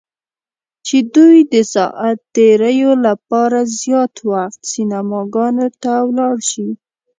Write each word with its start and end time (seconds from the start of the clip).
چې 0.85 0.97
دوی 1.15 1.37
د 1.53 1.55
ساعت 1.73 2.17
تیریو 2.35 2.91
لپاره 3.07 3.59
زیات 3.79 4.13
وخت 4.31 4.59
سینماګانو 4.71 5.67
ته 5.83 5.91
ولاړ 6.07 6.35
شي. 6.49 6.69